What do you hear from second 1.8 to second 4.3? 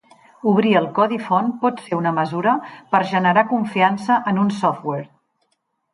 ser una mesura per generar confiança